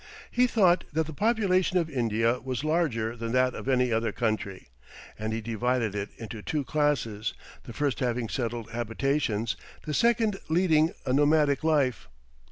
[0.31, 4.67] He thought that the population of India was larger than that of any other country,
[5.19, 7.35] and he divided it into two classes,
[7.65, 12.09] the first having settled habitations, the second leading a nomadic life.